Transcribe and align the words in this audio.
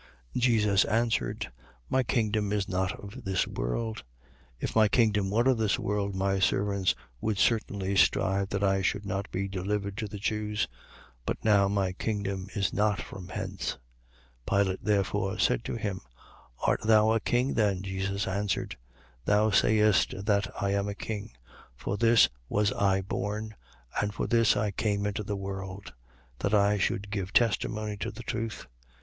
18:36. 0.35 0.41
Jesus 0.41 0.85
answered: 0.85 1.51
My 1.87 2.01
kingdom 2.01 2.51
is 2.51 2.67
not 2.67 2.91
of 2.93 3.23
this 3.23 3.45
world. 3.45 4.03
If 4.59 4.75
my 4.75 4.87
kingdom 4.87 5.29
were 5.29 5.47
of 5.47 5.59
this 5.59 5.77
world, 5.77 6.15
my 6.15 6.39
servants 6.39 6.95
would 7.19 7.37
certainly 7.37 7.95
strive 7.95 8.49
that 8.49 8.63
I 8.63 8.81
should 8.81 9.05
not 9.05 9.29
be 9.29 9.47
delivered 9.47 9.95
to 9.97 10.07
the 10.07 10.17
Jews: 10.17 10.67
but 11.23 11.45
now 11.45 11.67
my 11.67 11.91
kingdom 11.91 12.47
is 12.55 12.73
not 12.73 12.99
from 12.99 13.27
hence. 13.27 13.77
18:37. 14.49 14.57
Pilate 14.63 14.83
therefore 14.83 15.37
said 15.37 15.63
to 15.65 15.75
him: 15.75 16.01
Art 16.65 16.81
thou 16.81 17.11
a 17.11 17.19
king 17.19 17.53
then? 17.53 17.83
Jesus 17.83 18.27
answered: 18.27 18.77
Thou 19.25 19.51
sayest 19.51 20.25
that 20.25 20.51
I 20.59 20.71
am 20.71 20.87
a 20.89 20.95
king. 20.95 21.29
For 21.75 21.95
this 21.95 22.27
was 22.49 22.73
I 22.73 23.01
born, 23.03 23.53
and 24.01 24.11
for 24.15 24.25
this 24.25 24.57
came 24.77 25.05
I 25.05 25.09
into 25.09 25.21
the 25.23 25.37
world; 25.37 25.93
that 26.39 26.55
I 26.55 26.79
should 26.79 27.11
give 27.11 27.31
testimony 27.33 27.97
to 27.97 28.09
the 28.09 28.23
truth. 28.23 28.65